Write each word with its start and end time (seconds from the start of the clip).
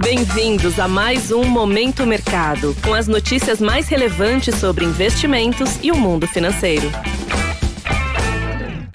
Bem-vindos 0.00 0.78
a 0.78 0.86
mais 0.86 1.32
um 1.32 1.44
Momento 1.44 2.06
Mercado, 2.06 2.74
com 2.84 2.94
as 2.94 3.08
notícias 3.08 3.60
mais 3.60 3.88
relevantes 3.88 4.54
sobre 4.54 4.84
investimentos 4.84 5.78
e 5.82 5.90
o 5.90 5.96
mundo 5.96 6.26
financeiro. 6.26 6.88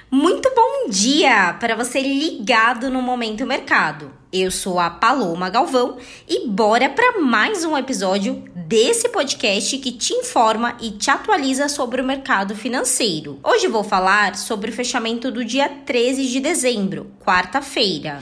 Muito 0.10 0.50
bom 0.56 0.90
dia 0.90 1.54
para 1.60 1.76
você 1.76 2.02
ligado 2.02 2.90
no 2.90 3.02
Momento 3.02 3.46
Mercado. 3.46 4.12
Eu 4.32 4.50
sou 4.50 4.80
a 4.80 4.90
Paloma 4.90 5.50
Galvão 5.50 5.98
e 6.28 6.48
bora 6.48 6.90
para 6.90 7.20
mais 7.20 7.66
um 7.66 7.78
episódio 7.78 8.44
desse 8.56 9.10
podcast 9.10 9.78
que 9.80 9.92
te 9.92 10.14
informa 10.14 10.78
e 10.82 10.92
te 10.92 11.12
atualiza 11.12 11.68
sobre 11.68 12.02
o 12.02 12.06
mercado 12.06 12.56
financeiro. 12.56 13.40
Hoje 13.44 13.68
vou 13.68 13.84
falar 13.84 14.36
sobre 14.36 14.72
o 14.72 14.74
fechamento 14.74 15.30
do 15.30 15.44
dia 15.44 15.70
13 15.70 16.28
de 16.28 16.40
dezembro, 16.40 17.12
quarta-feira. 17.24 18.22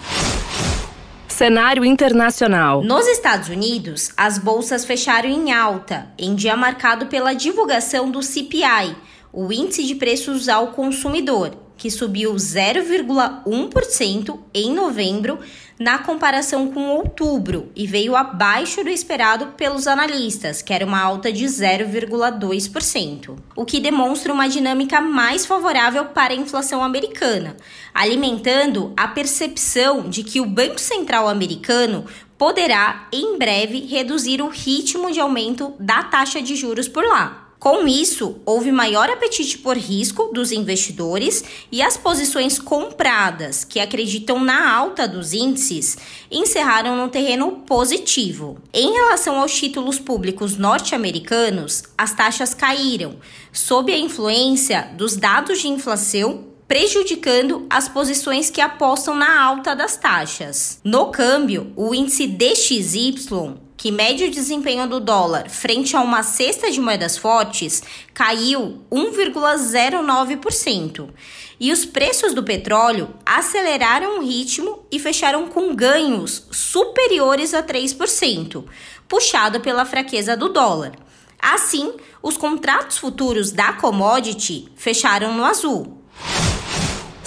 Cenário 1.41 1.83
internacional. 1.83 2.83
Nos 2.83 3.07
Estados 3.07 3.49
Unidos, 3.49 4.11
as 4.15 4.37
bolsas 4.37 4.85
fecharam 4.85 5.27
em 5.27 5.51
alta, 5.51 6.07
em 6.15 6.35
dia 6.35 6.55
marcado 6.55 7.07
pela 7.07 7.33
divulgação 7.33 8.11
do 8.11 8.21
CPI, 8.21 8.95
o 9.33 9.51
Índice 9.51 9.83
de 9.83 9.95
Preços 9.95 10.47
ao 10.47 10.67
Consumidor, 10.67 11.57
que 11.81 11.89
subiu 11.89 12.35
0,1% 12.35 14.39
em 14.53 14.71
novembro 14.71 15.39
na 15.79 15.97
comparação 15.97 16.71
com 16.71 16.89
outubro 16.89 17.71
e 17.75 17.87
veio 17.87 18.15
abaixo 18.15 18.83
do 18.83 18.89
esperado 18.91 19.47
pelos 19.57 19.87
analistas, 19.87 20.61
que 20.61 20.73
era 20.73 20.85
uma 20.85 21.01
alta 21.01 21.33
de 21.33 21.43
0,2%, 21.43 23.35
o 23.55 23.65
que 23.65 23.79
demonstra 23.79 24.31
uma 24.31 24.47
dinâmica 24.47 25.01
mais 25.01 25.43
favorável 25.43 26.05
para 26.05 26.33
a 26.33 26.37
inflação 26.37 26.83
americana, 26.83 27.57
alimentando 27.95 28.93
a 28.95 29.07
percepção 29.07 30.07
de 30.07 30.23
que 30.23 30.39
o 30.39 30.45
Banco 30.45 30.79
Central 30.79 31.27
americano 31.27 32.05
poderá 32.37 33.07
em 33.11 33.39
breve 33.39 33.87
reduzir 33.87 34.39
o 34.39 34.49
ritmo 34.49 35.11
de 35.11 35.19
aumento 35.19 35.73
da 35.79 36.03
taxa 36.03 36.43
de 36.43 36.55
juros 36.55 36.87
por 36.87 37.03
lá. 37.03 37.50
Com 37.61 37.87
isso, 37.87 38.37
houve 38.43 38.71
maior 38.71 39.07
apetite 39.07 39.59
por 39.59 39.77
risco 39.77 40.31
dos 40.33 40.51
investidores 40.51 41.43
e 41.71 41.79
as 41.79 41.95
posições 41.95 42.57
compradas, 42.57 43.63
que 43.63 43.79
acreditam 43.79 44.43
na 44.43 44.73
alta 44.73 45.07
dos 45.07 45.31
índices, 45.31 45.95
encerraram 46.31 46.95
no 46.95 47.07
terreno 47.07 47.51
positivo. 47.67 48.57
Em 48.73 48.91
relação 48.93 49.39
aos 49.39 49.53
títulos 49.53 49.99
públicos 49.99 50.57
norte-americanos, 50.57 51.83
as 51.95 52.15
taxas 52.15 52.55
caíram, 52.55 53.17
sob 53.53 53.93
a 53.93 53.99
influência 53.99 54.89
dos 54.97 55.15
dados 55.15 55.61
de 55.61 55.67
inflação 55.67 56.45
prejudicando 56.67 57.67
as 57.69 57.87
posições 57.87 58.49
que 58.49 58.59
apostam 58.59 59.13
na 59.13 59.39
alta 59.39 59.75
das 59.75 59.97
taxas. 59.97 60.79
No 60.83 61.11
câmbio, 61.11 61.71
o 61.75 61.93
índice 61.93 62.25
DXY 62.25 63.59
que 63.81 63.91
mede 63.91 64.25
o 64.25 64.29
desempenho 64.29 64.87
do 64.87 64.99
dólar 64.99 65.49
frente 65.49 65.95
a 65.95 66.01
uma 66.01 66.21
cesta 66.21 66.69
de 66.69 66.79
moedas 66.79 67.17
fortes, 67.17 67.81
caiu 68.13 68.85
1,09%. 68.91 71.09
E 71.59 71.71
os 71.71 71.83
preços 71.83 72.35
do 72.35 72.43
petróleo 72.43 73.09
aceleraram 73.25 74.19
o 74.19 74.23
ritmo 74.23 74.85
e 74.91 74.99
fecharam 74.99 75.47
com 75.47 75.73
ganhos 75.73 76.45
superiores 76.51 77.55
a 77.55 77.63
3%, 77.63 78.63
puxado 79.07 79.59
pela 79.61 79.83
fraqueza 79.83 80.37
do 80.37 80.49
dólar. 80.49 80.91
Assim, 81.41 81.91
os 82.21 82.37
contratos 82.37 82.99
futuros 82.99 83.51
da 83.51 83.73
commodity 83.73 84.71
fecharam 84.75 85.33
no 85.33 85.43
azul, 85.43 86.00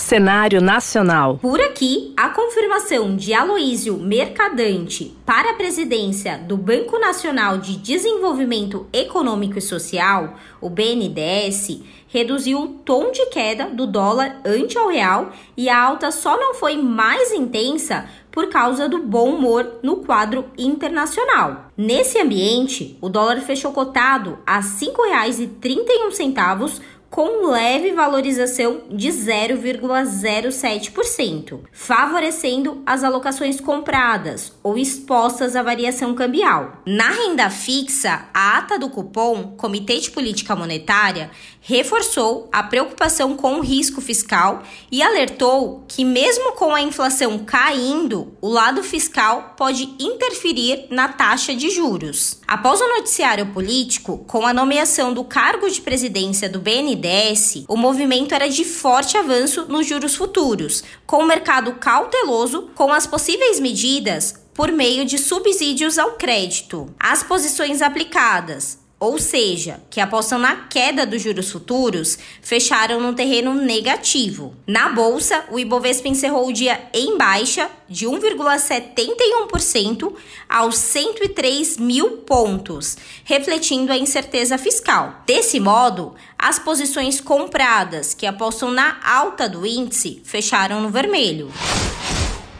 Cenário 0.05 0.61
nacional. 0.61 1.39
Por 1.39 1.59
aqui, 1.63 2.13
a 2.15 2.29
confirmação 2.29 3.17
de 3.17 3.33
Aloísio 3.33 3.97
Mercadante 3.97 5.17
para 5.25 5.53
a 5.53 5.55
presidência 5.55 6.37
do 6.37 6.59
Banco 6.59 6.99
Nacional 6.99 7.57
de 7.57 7.79
Desenvolvimento 7.79 8.87
Econômico 8.93 9.59
e 9.59 9.63
Social, 9.63 10.35
o 10.61 10.69
BNDES, 10.69 11.81
reduziu 12.07 12.61
o 12.61 12.69
tom 12.69 13.13
de 13.13 13.25
queda 13.31 13.65
do 13.65 13.87
dólar 13.87 14.43
ante 14.45 14.77
ao 14.77 14.89
real 14.89 15.33
e 15.57 15.71
a 15.71 15.83
alta 15.83 16.11
só 16.11 16.37
não 16.37 16.53
foi 16.53 16.77
mais 16.77 17.33
intensa 17.33 18.07
por 18.31 18.49
causa 18.49 18.87
do 18.89 18.99
bom 18.99 19.31
humor 19.31 19.79
no 19.83 19.97
quadro 19.97 20.45
internacional. 20.59 21.71
Nesse 21.77 22.21
ambiente, 22.21 22.97
o 23.01 23.09
dólar 23.09 23.41
fechou 23.41 23.73
cotado 23.73 24.39
a 24.47 24.59
R$ 24.59 24.67
5,31 24.67 26.81
com 27.15 27.47
leve 27.47 27.93
valorização 27.93 28.83
de 28.91 29.07
0,07%, 29.07 31.61
favorecendo 31.71 32.83
as 32.85 33.05
alocações 33.05 33.61
compradas 33.61 34.53
ou 34.65 34.77
expostas 34.77 35.55
à 35.55 35.63
variação 35.63 36.13
cambial. 36.13 36.83
Na 36.85 37.11
renda 37.11 37.49
fixa, 37.51 38.27
a 38.35 38.59
ata 38.59 38.77
do 38.81 38.91
cupom 38.91 39.55
Comitê 39.57 40.01
de 40.01 40.11
Política 40.11 40.57
Monetária 40.57 41.31
reforçou 41.61 42.49
a 42.53 42.63
preocupação 42.63 43.35
com 43.37 43.55
o 43.55 43.63
risco 43.63 44.01
fiscal 44.01 44.63
e 44.93 45.03
alertou 45.03 45.83
que, 45.89 46.05
mesmo 46.05 46.53
com 46.53 46.75
a 46.75 46.83
inflação 46.83 47.39
caindo, 47.39 48.37
o 48.41 48.49
lado 48.49 48.83
fiscal 48.83 49.55
pode 49.57 49.95
interferir 49.99 50.89
na 50.91 51.09
taxa 51.09 51.55
de 51.55 51.71
juros. 51.71 52.39
Após 52.47 52.83
o 52.83 52.89
noticiário 52.89 53.47
político, 53.47 54.19
com 54.27 54.45
a 54.45 54.53
nomeação 54.53 55.15
do 55.15 55.25
cargo 55.25 55.71
de 55.71 55.81
presidência 55.81 56.51
do 56.51 56.61
BNDES, 57.05 57.65
o 57.69 57.77
movimento 57.77 58.35
era 58.35 58.49
de 58.49 58.65
forte 58.65 59.19
avanço 59.19 59.67
nos 59.69 59.87
juros 59.87 60.17
futuros, 60.17 60.83
com 61.07 61.19
o 61.19 61.27
mercado 61.27 61.75
cauteloso 61.75 62.71
com 62.75 62.91
as 62.91 63.07
possíveis 63.07 63.61
medidas 63.61 64.43
por 64.55 64.73
meio 64.73 65.05
de 65.05 65.19
subsídios 65.19 65.99
ao 65.99 66.13
crédito. 66.13 66.89
As 66.99 67.23
posições 67.23 67.83
aplicadas 67.83 68.84
ou 68.99 69.19
seja, 69.19 69.83
que 69.91 70.01
apostam 70.01 70.39
na 70.39 70.57
queda 70.57 71.05
dos 71.05 71.21
juros 71.21 71.51
futuros, 71.51 72.19
fecharam 72.41 72.99
no 73.01 73.13
terreno 73.13 73.53
negativo. 73.55 74.57
Na 74.67 74.89
bolsa, 74.89 75.45
o 75.51 75.59
Ibovespa 75.59 76.09
encerrou 76.09 76.49
o 76.49 76.53
dia 76.53 76.89
em 76.93 77.19
baixa 77.19 77.69
de 77.89 78.07
1,71% 78.07 80.15
aos 80.49 80.79
103 80.79 81.77
mil 81.77 82.19
pontos, 82.19 82.97
refletindo 83.25 83.93
a 83.93 83.99
incerteza 83.99 84.57
fiscal. 84.57 85.23
Desse 85.27 85.59
modo, 85.61 86.15
as 86.39 86.59
posições 86.59 87.21
compradas 87.21 88.15
que 88.15 88.27
apostam 88.27 88.71
na 88.71 88.97
alta 89.05 89.47
do 89.49 89.67
índice 89.67 90.23
fecharam 90.25 90.81
no 90.81 90.89
vermelho. 90.89 91.53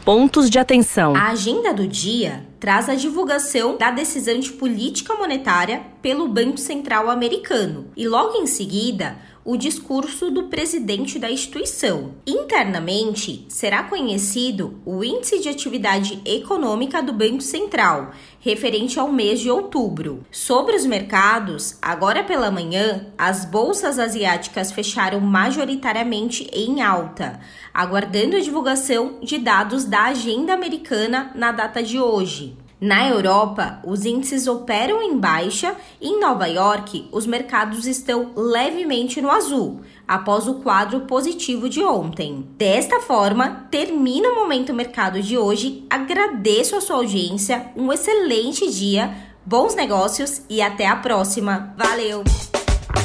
Pontos 0.05 0.51
de 0.51 0.59
atenção. 0.59 1.15
A 1.15 1.29
agenda 1.29 1.73
do 1.73 1.87
dia 1.87 2.45
traz 2.59 2.87
a 2.87 2.93
divulgação 2.93 3.75
da 3.75 3.89
decisão 3.89 4.39
de 4.39 4.51
política 4.51 5.15
monetária 5.15 5.81
pelo 5.99 6.27
Banco 6.27 6.59
Central 6.59 7.09
americano 7.09 7.87
e 7.97 8.07
logo 8.07 8.37
em 8.37 8.45
seguida 8.45 9.17
o 9.45 9.55
discurso 9.55 10.31
do 10.31 10.45
presidente 10.45 11.19
da 11.19 11.29
instituição. 11.29 12.15
Internamente, 12.25 13.45
será 13.47 13.83
conhecido 13.83 14.81
o 14.83 15.03
Índice 15.03 15.39
de 15.39 15.47
Atividade 15.47 16.19
Econômica 16.25 17.03
do 17.03 17.13
Banco 17.13 17.41
Central, 17.41 18.11
referente 18.39 18.99
ao 18.99 19.11
mês 19.11 19.39
de 19.39 19.51
outubro. 19.51 20.25
Sobre 20.31 20.75
os 20.75 20.83
mercados, 20.83 21.77
agora 21.79 22.23
pela 22.23 22.49
manhã, 22.49 23.05
as 23.15 23.45
bolsas 23.45 23.99
asiáticas 23.99 24.71
fecharam 24.71 25.19
majoritariamente 25.19 26.49
em 26.51 26.81
alta, 26.81 27.39
aguardando 27.71 28.35
a 28.35 28.39
divulgação 28.39 29.19
de 29.21 29.37
dados 29.37 29.85
da 29.85 30.05
agenda 30.05 30.53
americana 30.53 31.31
na 31.35 31.51
data 31.51 31.83
de 31.83 31.99
hoje. 31.99 32.64
Na 32.85 33.07
Europa, 33.07 33.79
os 33.83 34.05
índices 34.05 34.45
operam 34.45 35.01
em 35.01 35.17
baixa 35.17 35.75
e 35.99 36.07
em 36.07 36.19
Nova 36.19 36.45
York, 36.45 37.09
os 37.11 37.25
mercados 37.25 37.87
estão 37.87 38.31
levemente 38.35 39.19
no 39.19 39.31
azul, 39.31 39.81
após 40.07 40.47
o 40.47 40.59
quadro 40.61 40.99
positivo 40.99 41.67
de 41.67 41.83
ontem. 41.83 42.47
Desta 42.55 42.99
forma, 42.99 43.65
termina 43.71 44.29
o 44.29 44.35
Momento 44.35 44.71
Mercado 44.71 45.19
de 45.19 45.35
hoje. 45.35 45.83
Agradeço 45.89 46.75
a 46.75 46.81
sua 46.81 46.97
audiência, 46.97 47.71
um 47.75 47.91
excelente 47.91 48.71
dia, 48.71 49.15
bons 49.43 49.73
negócios 49.73 50.43
e 50.47 50.61
até 50.61 50.85
a 50.85 50.95
próxima. 50.95 51.73
Valeu! 51.75 52.23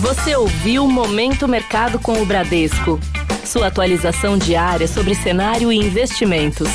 Você 0.00 0.36
ouviu 0.36 0.86
Momento 0.86 1.48
Mercado 1.48 1.98
com 1.98 2.20
o 2.20 2.26
Bradesco. 2.26 3.00
Sua 3.46 3.68
atualização 3.68 4.36
diária 4.36 4.86
sobre 4.86 5.14
cenário 5.14 5.72
e 5.72 5.76
investimentos. 5.76 6.68